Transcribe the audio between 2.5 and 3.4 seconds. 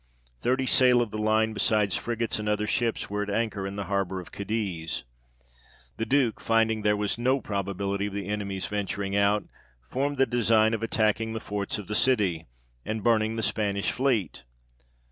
ships, were at